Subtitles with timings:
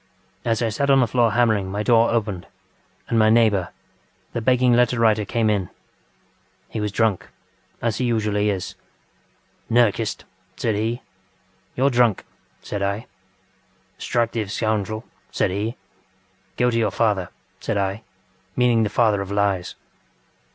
[0.43, 2.47] As I sat on the floor hammering, my door opened,
[3.07, 3.69] and my neighbour,
[4.33, 5.69] the begging letter writer came in.
[6.69, 8.73] He was drunkŌĆöas he usually is.
[9.69, 10.23] ŌĆśNerchist, ŌĆÖ
[10.55, 11.01] said he.
[11.77, 13.05] ŌĆśYouŌĆÖre drunk, ŌĆÖ said I.
[13.99, 15.77] ŌĆśŌĆÖStructive scoundrel, ŌĆÖ said he.
[16.57, 17.29] ŌĆśGo to your father,
[17.59, 18.03] ŌĆÖ said I,
[18.55, 19.75] meaning the Father of Lies.